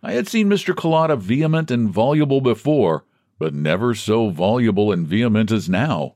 I 0.02 0.14
had 0.14 0.28
seen 0.28 0.50
Mr. 0.50 0.74
Kelada 0.74 1.20
vehement 1.20 1.70
and 1.70 1.92
voluble 1.92 2.42
before, 2.42 3.06
but 3.38 3.54
never 3.54 3.94
so 3.94 4.32
voluble 4.32 4.92
and 4.92 5.08
vehement 5.08 5.52
as 5.52 5.70
now. 5.70 6.16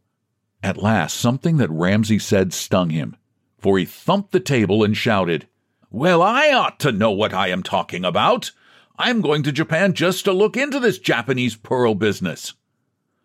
At 0.63 0.81
last, 0.81 1.17
something 1.17 1.57
that 1.57 1.69
Ramsay 1.69 2.17
said 2.17 2.51
stung 2.51 2.89
him, 2.89 3.15
for 3.59 3.77
he 3.77 3.85
thumped 3.85 4.31
the 4.31 4.39
table 4.39 4.83
and 4.83 4.97
shouted, 4.97 5.47
well, 5.95 6.21
I 6.21 6.51
ought 6.51 6.77
to 6.81 6.91
know 6.91 7.11
what 7.11 7.33
I 7.33 7.47
am 7.47 7.63
talking 7.63 8.03
about. 8.03 8.51
I'm 8.97 9.21
going 9.21 9.43
to 9.43 9.51
Japan 9.53 9.93
just 9.93 10.25
to 10.25 10.33
look 10.33 10.57
into 10.57 10.77
this 10.77 10.99
Japanese 10.99 11.55
pearl 11.55 11.95
business. 11.95 12.53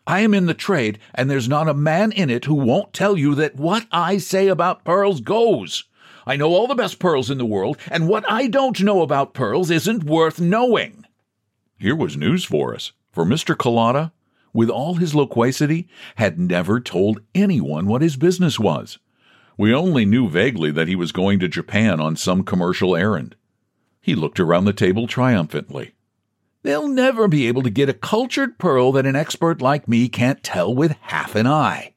I 0.07 0.21
am 0.21 0.33
in 0.35 0.47
the 0.47 0.55
trade, 0.55 1.01
and 1.13 1.29
there's 1.29 1.49
not 1.49 1.69
a 1.69 1.75
man 1.75 2.13
in 2.13 2.31
it 2.31 2.45
who 2.45 2.55
won't 2.55 2.93
tell 2.93 3.17
you 3.17 3.35
that 3.35 3.57
what 3.57 3.89
I 3.91 4.19
say 4.19 4.47
about 4.47 4.85
pearls 4.85 5.21
goes. 5.21 5.83
I 6.25 6.37
know 6.37 6.51
all 6.51 6.69
the 6.69 6.77
best 6.77 7.01
pearls 7.01 7.29
in 7.29 7.39
the 7.39 7.45
world, 7.45 7.77
and 7.91 8.07
what 8.07 8.25
I 8.31 8.47
don't 8.47 8.81
know 8.81 9.03
about 9.03 9.35
pearls 9.35 9.73
isn't 9.73 10.05
worth 10.05 10.41
knowing. 10.41 11.07
Here 11.77 11.97
was 11.97 12.17
news 12.17 12.45
for 12.45 12.73
us, 12.73 12.93
for 13.11 13.25
Mr. 13.25 13.57
Kelada 13.57 14.13
with 14.53 14.71
all 14.71 14.95
his 14.95 15.13
loquacity, 15.13 15.89
had 16.17 16.39
never 16.39 16.79
told 16.79 17.21
anyone 17.35 17.87
what 17.87 18.03
his 18.03 18.17
business 18.17 18.61
was. 18.61 19.01
We 19.57 19.75
only 19.75 20.05
knew 20.05 20.29
vaguely 20.29 20.71
that 20.73 20.89
he 20.89 20.97
was 20.97 21.13
going 21.13 21.39
to 21.41 21.49
Japan 21.49 22.01
on 22.01 22.17
some 22.17 22.45
commercial 22.45 22.97
errand. 22.97 23.37
He 24.01 24.15
looked 24.15 24.41
around 24.41 24.65
the 24.65 24.73
table 24.73 25.07
triumphantly. 25.07 25.93
They'll 26.63 26.89
never 26.89 27.29
be 27.29 27.47
able 27.47 27.63
to 27.63 27.71
get 27.71 27.89
a 27.89 27.95
cultured 27.95 28.59
pearl 28.59 28.93
that 28.93 29.07
an 29.07 29.17
expert 29.17 29.63
like 29.63 29.89
me 29.89 30.09
can't 30.09 30.43
tell 30.43 30.75
with 30.75 30.97
half 31.03 31.35
an 31.35 31.47
eye. 31.47 31.95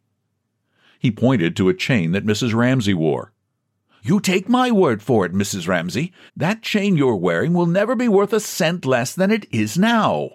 He 0.99 1.11
pointed 1.11 1.55
to 1.57 1.69
a 1.69 1.73
chain 1.73 2.11
that 2.13 2.25
Mrs. 2.25 2.53
Ramsay 2.53 2.93
wore. 2.93 3.33
You 4.03 4.19
take 4.19 4.49
my 4.49 4.71
word 4.71 5.01
for 5.01 5.25
it, 5.25 5.33
Mrs. 5.33 5.67
Ramsay. 5.67 6.13
That 6.35 6.61
chain 6.61 6.97
you're 6.97 7.15
wearing 7.15 7.53
will 7.53 7.65
never 7.65 7.95
be 7.95 8.07
worth 8.07 8.33
a 8.33 8.39
cent 8.39 8.85
less 8.85 9.13
than 9.13 9.31
it 9.31 9.45
is 9.51 9.77
now. 9.77 10.31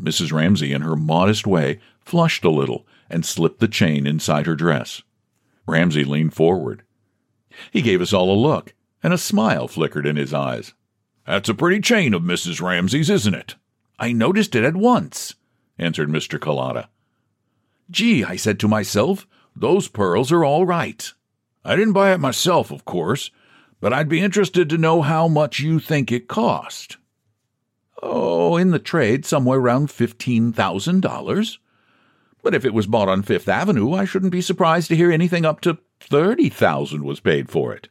Mrs. 0.00 0.32
Ramsay, 0.32 0.72
in 0.72 0.82
her 0.82 0.96
modest 0.96 1.46
way, 1.46 1.80
flushed 2.00 2.44
a 2.44 2.50
little 2.50 2.86
and 3.08 3.24
slipped 3.24 3.60
the 3.60 3.68
chain 3.68 4.06
inside 4.06 4.46
her 4.46 4.56
dress. 4.56 5.02
Ramsay 5.66 6.04
leaned 6.04 6.34
forward. 6.34 6.82
He 7.70 7.82
gave 7.82 8.00
us 8.00 8.12
all 8.12 8.32
a 8.32 8.38
look, 8.38 8.74
and 9.02 9.12
a 9.12 9.18
smile 9.18 9.68
flickered 9.68 10.06
in 10.06 10.16
his 10.16 10.32
eyes. 10.32 10.74
That's 11.26 11.48
a 11.48 11.54
pretty 11.54 11.80
chain 11.80 12.14
of 12.14 12.22
Mrs. 12.22 12.60
Ramsay's, 12.60 13.10
isn't 13.10 13.34
it? 13.34 13.56
I 13.98 14.12
noticed 14.12 14.54
it 14.54 14.64
at 14.64 14.74
once, 14.74 15.34
answered 15.78 16.08
Mr. 16.08 16.38
Kelada. 16.38 16.88
Gee, 17.90 18.24
I 18.24 18.36
said 18.36 18.58
to 18.60 18.68
myself, 18.68 19.26
those 19.54 19.88
pearls 19.88 20.32
are 20.32 20.44
all 20.44 20.66
right. 20.66 21.12
I 21.64 21.76
didn't 21.76 21.92
buy 21.92 22.12
it 22.12 22.18
myself, 22.18 22.70
of 22.70 22.84
course, 22.84 23.30
but 23.80 23.92
I'd 23.92 24.08
be 24.08 24.20
interested 24.20 24.68
to 24.70 24.78
know 24.78 25.02
how 25.02 25.28
much 25.28 25.60
you 25.60 25.78
think 25.78 26.10
it 26.10 26.26
cost. 26.26 26.96
Oh, 28.02 28.56
in 28.56 28.70
the 28.70 28.78
trade, 28.78 29.24
somewhere 29.24 29.58
around 29.58 29.88
$15,000. 29.88 31.58
But 32.42 32.54
if 32.54 32.64
it 32.64 32.74
was 32.74 32.86
bought 32.86 33.08
on 33.08 33.22
Fifth 33.22 33.48
Avenue, 33.48 33.92
I 33.92 34.04
shouldn't 34.04 34.32
be 34.32 34.40
surprised 34.40 34.88
to 34.88 34.96
hear 34.96 35.12
anything 35.12 35.44
up 35.44 35.60
to 35.62 35.78
30000 36.00 37.04
was 37.04 37.20
paid 37.20 37.48
for 37.48 37.72
it. 37.72 37.88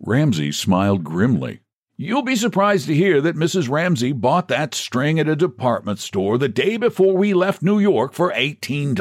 Ramsay 0.00 0.52
smiled 0.52 1.02
grimly. 1.02 1.60
You'll 1.96 2.22
be 2.22 2.36
surprised 2.36 2.86
to 2.86 2.94
hear 2.94 3.20
that 3.20 3.34
Mrs. 3.34 3.68
Ramsay 3.68 4.12
bought 4.12 4.46
that 4.48 4.72
string 4.72 5.18
at 5.18 5.28
a 5.28 5.34
department 5.34 5.98
store 5.98 6.38
the 6.38 6.48
day 6.48 6.76
before 6.76 7.16
we 7.16 7.34
left 7.34 7.60
New 7.60 7.80
York 7.80 8.12
for 8.12 8.32
$18. 8.32 8.94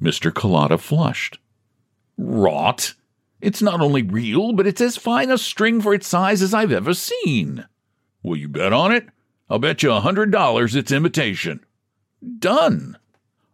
Mr. 0.00 0.30
Kelada 0.32 0.78
flushed. 0.78 1.38
Rot! 2.16 2.94
It's 3.40 3.60
not 3.60 3.80
only 3.80 4.02
real, 4.02 4.52
but 4.52 4.68
it's 4.68 4.80
as 4.80 4.96
fine 4.96 5.32
a 5.32 5.38
string 5.38 5.80
for 5.80 5.92
its 5.92 6.06
size 6.06 6.42
as 6.42 6.54
I've 6.54 6.70
ever 6.70 6.94
seen. 6.94 7.66
Will 8.22 8.36
you 8.36 8.48
bet 8.48 8.72
on 8.72 8.92
it? 8.92 9.08
I'll 9.50 9.58
bet 9.58 9.82
you 9.82 9.90
a 9.90 10.00
hundred 10.00 10.30
dollars 10.30 10.76
it's 10.76 10.92
imitation. 10.92 11.66
Done. 12.38 12.98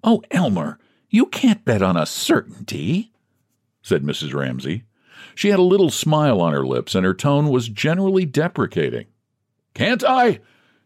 Oh, 0.04 0.22
Elmer, 0.30 0.78
you 1.10 1.26
can't 1.26 1.64
bet 1.64 1.82
on 1.82 1.96
a 1.96 2.06
certainty, 2.06 3.12
said 3.82 4.02
Mrs. 4.02 4.34
Ramsay. 4.34 4.84
She 5.34 5.48
had 5.48 5.58
a 5.58 5.62
little 5.62 5.90
smile 5.90 6.40
on 6.40 6.52
her 6.52 6.66
lips, 6.66 6.94
and 6.94 7.04
her 7.04 7.14
tone 7.14 7.48
was 7.48 7.68
generally 7.68 8.24
deprecating. 8.24 9.06
Can't 9.74 10.04
I? 10.04 10.40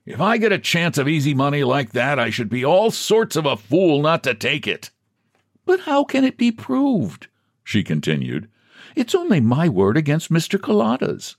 If 0.04 0.20
I 0.20 0.36
get 0.36 0.52
a 0.52 0.58
chance 0.58 0.98
of 0.98 1.08
easy 1.08 1.34
money 1.34 1.64
like 1.64 1.92
that, 1.92 2.18
I 2.18 2.30
should 2.30 2.48
be 2.48 2.64
all 2.64 2.90
sorts 2.90 3.36
of 3.36 3.46
a 3.46 3.56
fool 3.56 4.02
not 4.02 4.24
to 4.24 4.34
take 4.34 4.66
it. 4.66 4.90
But 5.64 5.80
how 5.80 6.04
can 6.04 6.24
it 6.24 6.36
be 6.36 6.50
proved? 6.50 7.28
she 7.64 7.82
continued. 7.82 8.48
It's 8.96 9.14
only 9.14 9.40
my 9.40 9.68
word 9.68 9.96
against 9.96 10.30
Mr. 10.32 10.58
Kelada's. 10.58 11.36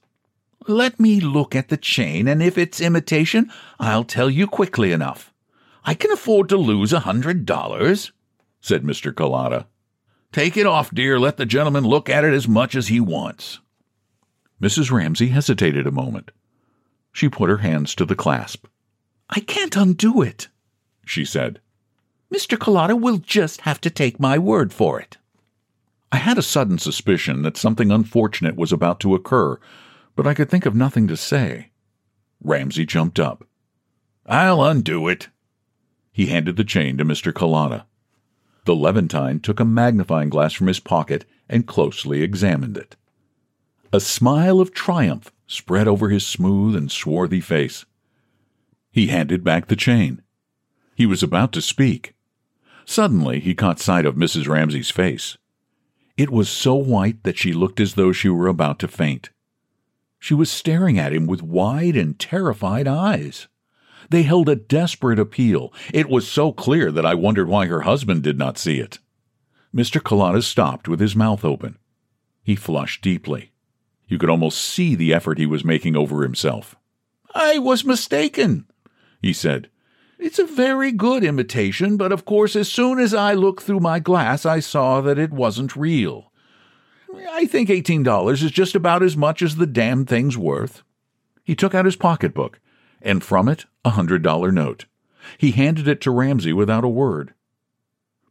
Let 0.68 1.00
me 1.00 1.20
look 1.20 1.56
at 1.56 1.68
the 1.68 1.78
chain, 1.78 2.28
and 2.28 2.42
if 2.42 2.58
it's 2.58 2.80
imitation, 2.80 3.52
I'll 3.80 4.06
tell 4.06 4.30
you 4.30 4.48
quickly 4.48 4.94
enough. 4.94 5.33
I 5.86 5.94
can 5.94 6.12
afford 6.12 6.50
to 6.50 6.58
lose 6.58 6.94
a 6.94 7.02
hundred 7.02 7.46
dollars, 7.46 8.12
said 8.62 8.84
Mr. 8.84 9.14
Kelada. 9.14 9.66
Take 10.32 10.58
it 10.58 10.66
off, 10.66 10.94
dear. 10.94 11.20
Let 11.20 11.38
the 11.38 11.46
gentleman 11.46 11.84
look 11.84 12.10
at 12.10 12.24
it 12.24 12.34
as 12.34 12.48
much 12.48 12.76
as 12.76 12.88
he 12.88 13.00
wants. 13.00 13.60
Mrs. 14.62 14.92
Ramsay 14.92 15.28
hesitated 15.28 15.86
a 15.86 15.92
moment. 15.92 16.32
She 17.12 17.30
put 17.30 17.50
her 17.50 17.58
hands 17.58 17.94
to 17.96 18.06
the 18.06 18.16
clasp. 18.16 18.66
I 19.30 19.42
can't 19.42 19.76
undo 19.76 20.22
it, 20.22 20.48
she 21.06 21.26
said. 21.26 21.60
Mr. 22.34 22.58
Kelada 22.58 23.00
will 23.00 23.18
just 23.18 23.62
have 23.62 23.80
to 23.82 23.90
take 23.90 24.20
my 24.20 24.38
word 24.38 24.74
for 24.74 25.00
it. 25.00 25.18
I 26.12 26.18
had 26.18 26.38
a 26.38 26.44
sudden 26.44 26.78
suspicion 26.78 27.42
that 27.44 27.58
something 27.58 27.92
unfortunate 27.92 28.56
was 28.56 28.72
about 28.72 29.00
to 29.02 29.16
occur, 29.16 29.60
but 30.16 30.26
I 30.26 30.34
could 30.34 30.50
think 30.50 30.66
of 30.66 30.76
nothing 30.76 31.08
to 31.08 31.18
say. 31.18 31.72
Ramsay 32.44 32.86
jumped 32.86 33.20
up. 33.20 33.46
I'll 34.26 34.64
undo 34.64 35.08
it. 35.08 35.30
He 36.14 36.28
handed 36.28 36.56
the 36.56 36.64
chain 36.64 36.98
to 36.98 37.06
Mr. 37.06 37.34
Kelada. 37.34 37.86
The 38.66 38.76
Levantine 38.76 39.40
took 39.40 39.60
a 39.60 39.66
magnifying 39.66 40.30
glass 40.30 40.54
from 40.54 40.68
his 40.68 40.80
pocket 40.80 41.26
and 41.50 41.68
closely 41.68 42.22
examined 42.22 42.78
it. 42.78 42.96
A 43.92 44.00
smile 44.00 44.62
of 44.62 44.74
triumph 44.74 45.32
spread 45.48 45.88
over 45.88 46.10
his 46.10 46.26
smooth 46.26 46.76
and 46.76 46.92
swarthy 46.92 47.42
face. 47.42 47.86
He 48.92 49.08
handed 49.08 49.44
back 49.44 49.68
the 49.68 49.76
chain. 49.76 50.22
He 50.96 51.06
was 51.06 51.24
about 51.24 51.52
to 51.54 51.62
speak. 51.62 52.14
Suddenly 52.86 53.40
he 53.40 53.56
caught 53.56 53.80
sight 53.80 54.06
of 54.06 54.16
Mrs. 54.16 54.48
Ramsay's 54.48 54.92
face. 54.92 55.38
It 56.16 56.30
was 56.30 56.48
so 56.48 56.76
white 56.76 57.24
that 57.24 57.38
she 57.38 57.54
looked 57.54 57.80
as 57.80 57.96
though 57.96 58.12
she 58.12 58.30
were 58.30 58.48
about 58.48 58.78
to 58.80 58.88
faint. 58.88 59.32
She 60.20 60.36
was 60.36 60.52
staring 60.52 61.00
at 61.00 61.12
him 61.12 61.26
with 61.26 61.42
wide 61.42 61.96
and 61.96 62.20
terrified 62.20 62.88
eyes. 62.88 63.48
They 64.10 64.24
held 64.24 64.50
a 64.50 64.56
desperate 64.56 65.20
appeal. 65.20 65.74
It 65.94 66.10
was 66.10 66.28
so 66.28 66.52
clear 66.52 66.92
that 66.92 67.06
I 67.06 67.14
wondered 67.14 67.48
why 67.48 67.68
her 67.68 67.82
husband 67.82 68.24
did 68.24 68.38
not 68.38 68.58
see 68.58 68.80
it. 68.80 69.00
Mr. 69.76 70.02
Kelada 70.02 70.44
stopped 70.44 70.88
with 70.88 71.00
his 71.00 71.16
mouth 71.16 71.44
open. 71.44 71.78
He 72.44 72.56
flushed 72.56 73.02
deeply. 73.02 73.52
You 74.08 74.18
could 74.18 74.30
almost 74.30 74.60
see 74.60 74.96
the 74.96 75.14
effort 75.14 75.38
he 75.38 75.46
was 75.46 75.66
making 75.66 75.96
over 75.96 76.24
himself. 76.24 76.76
I 77.34 77.58
was 77.58 77.86
mistaken, 77.86 78.68
he 79.22 79.34
said. 79.34 79.70
It's 80.20 80.40
a 80.40 80.46
very 80.46 80.92
good 80.92 81.24
imitation, 81.24 81.98
but 81.98 82.12
of 82.12 82.26
course, 82.26 82.56
as 82.56 82.72
soon 82.72 83.00
as 83.00 83.14
I 83.14 83.34
looked 83.34 83.64
through 83.64 83.80
my 83.80 84.00
glass, 84.00 84.46
I 84.46 84.60
saw 84.60 85.02
that 85.02 85.18
it 85.18 85.32
wasn't 85.32 85.76
real. 85.76 86.32
I 87.32 87.46
think 87.46 87.70
eighteen 87.70 88.04
dollars 88.04 88.44
is 88.44 88.52
just 88.52 88.76
about 88.76 89.04
as 89.04 89.18
much 89.18 89.42
as 89.42 89.56
the 89.56 89.66
damn 89.66 90.06
thing's 90.06 90.38
worth. 90.38 90.84
He 91.44 91.56
took 91.56 91.74
out 91.76 91.86
his 91.86 91.96
pocketbook 91.96 92.60
and 93.04 93.24
from 93.24 93.48
it 93.48 93.66
a 93.86 93.92
hundred 93.92 94.24
dollar 94.24 94.52
note. 94.52 94.86
He 95.38 95.52
handed 95.52 95.88
it 95.88 96.02
to 96.02 96.12
Ramsay 96.12 96.54
without 96.54 96.84
a 96.84 96.90
word. 96.90 97.34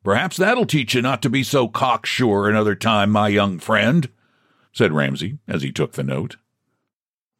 Perhaps 0.02 0.37
that'll 0.37 0.67
teach 0.67 0.95
you 0.95 1.02
not 1.02 1.23
to 1.23 1.31
be 1.31 1.45
so 1.45 1.69
cocksure 1.69 2.49
another 2.49 2.75
time, 2.75 3.11
my 3.11 3.29
young 3.29 3.59
friend, 3.59 4.09
said 4.73 4.93
Ramsay 4.93 5.38
as 5.47 5.62
he 5.62 5.71
took 5.71 5.93
the 5.93 6.02
note. 6.02 6.37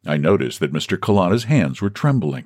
I 0.05 0.17
noticed 0.17 0.59
that 0.59 0.73
Mr. 0.73 0.97
Kelada's 0.97 1.45
hands 1.45 1.81
were 1.81 1.89
trembling. 1.89 2.45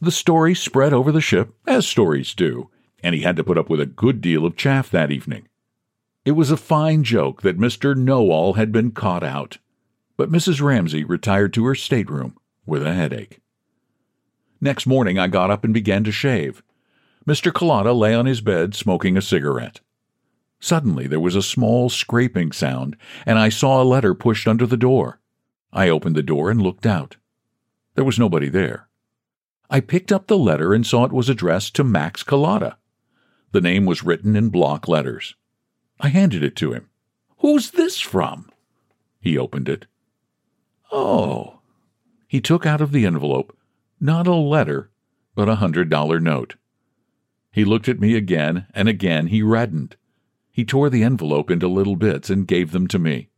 The 0.00 0.10
story 0.10 0.54
spread 0.54 0.94
over 0.94 1.12
the 1.12 1.20
ship, 1.20 1.54
as 1.66 1.86
stories 1.86 2.34
do, 2.34 2.70
and 3.02 3.14
he 3.14 3.22
had 3.22 3.36
to 3.36 3.44
put 3.44 3.58
up 3.58 3.68
with 3.68 3.80
a 3.80 3.86
good 3.86 4.20
deal 4.20 4.46
of 4.46 4.56
chaff 4.56 4.90
that 4.90 5.10
evening. 5.10 5.48
It 6.24 6.32
was 6.32 6.50
a 6.50 6.56
fine 6.56 7.02
joke 7.02 7.42
that 7.42 7.58
Mr. 7.58 7.96
Know 7.96 8.30
All 8.30 8.54
had 8.54 8.72
been 8.72 8.92
caught 8.92 9.22
out, 9.22 9.58
but 10.16 10.30
Mrs. 10.30 10.62
Ramsay 10.62 11.04
retired 11.04 11.52
to 11.54 11.64
her 11.66 11.74
stateroom 11.74 12.36
with 12.66 12.82
a 12.86 12.94
headache. 12.94 13.40
Next 14.60 14.86
morning 14.86 15.18
I 15.18 15.26
got 15.26 15.50
up 15.50 15.64
and 15.64 15.72
began 15.72 16.04
to 16.04 16.12
shave. 16.12 16.62
Mr. 17.26 17.50
Kelada 17.52 17.96
lay 17.96 18.14
on 18.14 18.26
his 18.26 18.40
bed 18.40 18.74
smoking 18.74 19.16
a 19.16 19.22
cigarette. 19.22 19.80
Suddenly 20.58 21.06
there 21.06 21.20
was 21.20 21.34
a 21.34 21.42
small 21.42 21.88
scraping 21.88 22.52
sound, 22.52 22.96
and 23.24 23.38
I 23.38 23.48
saw 23.48 23.82
a 23.82 23.84
letter 23.84 24.14
pushed 24.14 24.46
under 24.46 24.66
the 24.66 24.76
door. 24.76 25.20
I 25.72 25.88
opened 25.88 26.16
the 26.16 26.22
door 26.22 26.50
and 26.50 26.60
looked 26.60 26.84
out. 26.84 27.16
There 27.94 28.04
was 28.04 28.18
nobody 28.18 28.50
there. 28.50 28.88
I 29.70 29.80
picked 29.80 30.12
up 30.12 30.26
the 30.26 30.36
letter 30.36 30.74
and 30.74 30.86
saw 30.86 31.04
it 31.04 31.12
was 31.12 31.28
addressed 31.28 31.74
to 31.76 31.84
Max 31.84 32.22
Kelada. 32.22 32.76
The 33.52 33.60
name 33.60 33.86
was 33.86 34.02
written 34.02 34.36
in 34.36 34.50
block 34.50 34.88
letters. 34.88 35.36
I 35.98 36.08
handed 36.08 36.42
it 36.42 36.56
to 36.56 36.72
him. 36.72 36.90
Who's 37.38 37.70
this 37.70 38.00
from? 38.00 38.50
He 39.20 39.38
opened 39.38 39.68
it. 39.68 39.86
Oh. 40.92 41.60
He 42.28 42.40
took 42.40 42.66
out 42.66 42.80
of 42.80 42.92
the 42.92 43.06
envelope 43.06 43.56
not 44.00 44.26
a 44.26 44.34
letter, 44.34 44.90
but 45.34 45.48
a 45.48 45.56
hundred 45.56 45.90
dollar 45.90 46.18
note. 46.18 46.56
He 47.52 47.64
looked 47.64 47.88
at 47.88 48.00
me 48.00 48.16
again, 48.16 48.66
and 48.74 48.88
again 48.88 49.26
he 49.26 49.42
reddened. 49.42 49.96
He 50.50 50.64
tore 50.64 50.90
the 50.90 51.02
envelope 51.02 51.50
into 51.50 51.68
little 51.68 51.96
bits 51.96 52.30
and 52.30 52.46
gave 52.46 52.72
them 52.72 52.86
to 52.88 52.98
me. 52.98 53.28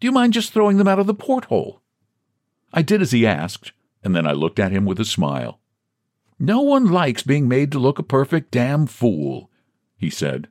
Do 0.00 0.06
you 0.06 0.12
mind 0.12 0.32
just 0.32 0.52
throwing 0.52 0.76
them 0.76 0.88
out 0.88 0.98
of 0.98 1.06
the 1.06 1.14
porthole? 1.14 1.82
I 2.72 2.82
did 2.82 3.02
as 3.02 3.12
he 3.12 3.26
asked, 3.26 3.72
and 4.02 4.14
then 4.14 4.26
I 4.26 4.32
looked 4.32 4.58
at 4.58 4.72
him 4.72 4.84
with 4.84 5.00
a 5.00 5.04
smile. 5.04 5.60
No 6.38 6.60
one 6.60 6.86
likes 6.86 7.22
being 7.22 7.48
made 7.48 7.72
to 7.72 7.78
look 7.78 7.98
a 7.98 8.04
perfect 8.04 8.52
damn 8.52 8.86
fool, 8.86 9.50
he 9.96 10.10
said. 10.10 10.48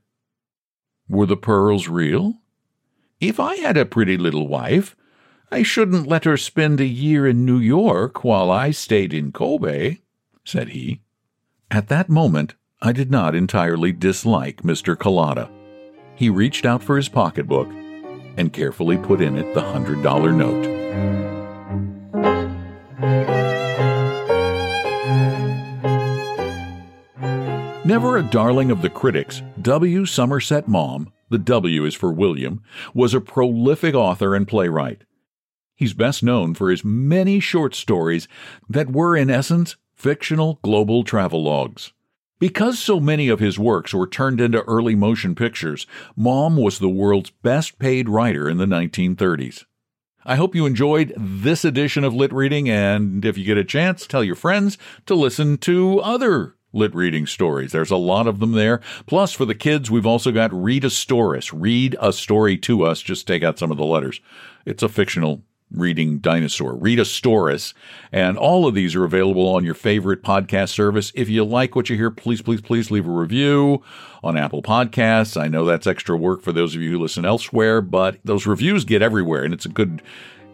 Were 1.08 1.25
the 1.25 1.38
pearls 1.38 1.88
real? 1.88 2.41
If 3.22 3.39
I 3.39 3.56
had 3.56 3.77
a 3.77 3.86
pretty 3.86 4.17
little 4.17 4.48
wife, 4.48 4.96
I 5.50 5.63
shouldn't 5.63 6.08
let 6.08 6.25
her 6.25 6.36
spend 6.36 6.82
a 6.82 6.86
year 6.86 7.25
in 7.25 7.46
New 7.46 7.60
York 7.60 8.24
while 8.25 8.51
I 8.51 8.72
stayed 8.72 9.13
in 9.13 9.32
Kobe, 9.32 10.00
said 10.44 10.70
he. 10.70 11.01
At 11.72 11.88
that 11.88 12.10
moment, 12.10 12.56
I 12.82 12.92
did 12.92 13.10
not 13.10 13.34
entirely 13.34 13.94
dislike 13.94 14.63
Mr. 14.63 14.96
Kelada. 14.98 15.50
He 16.16 16.30
reached 16.30 16.66
out 16.66 16.84
for 16.84 16.98
his 16.98 17.08
pocketbook 17.08 17.70
and 18.36 18.51
carefully 18.51 18.98
put 18.98 19.22
in 19.22 19.38
it 19.38 19.54
the 19.54 19.62
$100 19.62 20.36
note. 20.36 20.77
Never 27.86 28.18
a 28.18 28.24
darling 28.24 28.70
of 28.70 28.82
the 28.82 28.89
critics, 28.89 29.42
W. 29.62 30.06
Somerset 30.06 30.68
Maugham, 30.68 31.13
the 31.30 31.38
W 31.38 31.86
is 31.86 31.96
for 31.96 32.12
William, 32.12 32.62
was 32.94 33.13
a 33.13 33.22
prolific 33.22 33.96
author 33.96 34.36
and 34.36 34.46
playwright. 34.46 35.04
He's 35.78 35.94
best 35.94 36.24
known 36.24 36.56
for 36.56 36.72
his 36.72 36.84
many 36.84 37.40
short 37.40 37.76
stories 37.76 38.28
that 38.68 38.92
were, 38.92 39.16
in 39.16 39.30
essence, 39.30 39.76
fictional 39.94 40.60
global 40.64 41.04
travelogues. 41.04 41.92
Because 42.40 42.80
so 42.80 43.00
many 43.00 43.30
of 43.30 43.40
his 43.40 43.60
works 43.60 43.94
were 43.94 44.08
turned 44.08 44.42
into 44.42 44.64
early 44.64 44.96
motion 44.96 45.36
pictures, 45.36 45.86
Maugham 46.16 46.58
was 46.58 46.80
the 46.80 46.90
world's 46.90 47.30
best 47.30 47.78
paid 47.78 48.10
writer 48.10 48.50
in 48.50 48.58
the 48.58 48.66
1930s. 48.66 49.66
I 50.26 50.36
hope 50.36 50.56
you 50.56 50.66
enjoyed 50.66 51.14
this 51.16 51.64
edition 51.64 52.04
of 52.04 52.14
Lit 52.14 52.34
Reading, 52.34 52.68
and 52.70 53.24
if 53.24 53.38
you 53.38 53.46
get 53.46 53.58
a 53.58 53.64
chance, 53.64 54.06
tell 54.06 54.24
your 54.24 54.36
friends 54.36 54.80
to 55.06 55.14
listen 55.14 55.58
to 55.60 56.00
other 56.00 56.56
lit 56.74 56.94
reading 56.94 57.26
stories. 57.26 57.72
There's 57.72 57.92
a 57.92 57.98
lot 57.98 58.28
of 58.28 58.40
them 58.40 58.52
there. 58.54 58.82
Plus, 59.06 59.32
for 59.32 59.46
the 59.46 59.56
kids, 59.56 59.90
we've 59.90 60.06
also 60.06 60.32
got 60.32 60.52
Readasaurus. 60.52 61.52
Read 61.54 61.96
a 62.00 62.12
story 62.12 62.58
to 62.60 62.84
us. 62.84 63.02
Just 63.02 63.28
take 63.28 63.44
out 63.44 63.58
some 63.58 63.72
of 63.72 63.78
the 63.78 63.86
letters. 63.86 64.20
It's 64.66 64.84
a 64.84 64.90
fictional 64.90 65.44
reading 65.72 66.20
dinosaur. 66.20 66.74
Readasaurus. 66.74 67.74
And 68.12 68.38
all 68.38 68.68
of 68.68 68.74
these 68.74 68.96
are 68.96 69.04
available 69.04 69.48
on 69.48 69.66
your 69.66 69.74
favorite 69.74 70.24
podcast 70.24 70.70
service. 70.70 71.12
If 71.16 71.30
you 71.30 71.44
like 71.44 71.76
what 71.76 71.90
you 71.90 71.96
hear, 71.96 72.10
please, 72.12 72.42
please, 72.42 72.62
please 72.62 72.90
leave 72.90 73.08
a 73.08 73.12
review 73.12 73.84
on 74.24 74.38
Apple 74.38 74.62
Podcasts. 74.62 75.40
I 75.40 75.48
know 75.48 75.66
that's 75.66 75.88
extra 75.88 76.18
work 76.18 76.42
for 76.42 76.52
those 76.52 76.76
of 76.76 76.82
you 76.82 76.92
who 76.92 77.00
listen 77.00 77.26
elsewhere, 77.26 77.82
but 77.82 78.18
those 78.24 78.48
reviews 78.48 78.86
get 78.86 79.02
everywhere 79.02 79.44
and 79.44 79.54
it's 79.54 79.66
a 79.66 79.70
good 79.70 80.02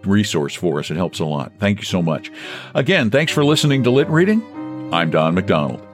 resource 0.04 0.54
for 0.54 0.80
us. 0.80 0.92
It 0.92 0.98
helps 0.98 1.20
a 1.20 1.26
lot. 1.26 1.54
Thank 1.60 1.80
you 1.80 1.86
so 1.86 2.02
much. 2.02 2.32
Again, 2.76 3.10
thanks 3.10 3.32
for 3.32 3.46
listening 3.46 3.84
to 3.84 3.92
Lit 3.92 4.10
Reading. 4.10 4.42
I'm 4.94 5.12
Don 5.12 5.34
McDonald. 5.36 5.93